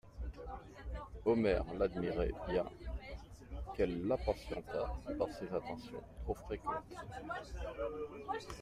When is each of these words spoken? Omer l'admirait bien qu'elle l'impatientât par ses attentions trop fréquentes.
Omer 1.25 1.61
l'admirait 1.77 2.31
bien 2.49 2.65
qu'elle 3.75 4.07
l'impatientât 4.07 4.89
par 5.19 5.27
ses 5.31 5.53
attentions 5.53 6.01
trop 6.23 6.33
fréquentes. 6.33 6.89